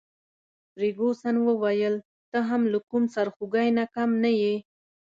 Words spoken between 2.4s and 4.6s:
هم له کوم سرخوږي نه کم نه يې.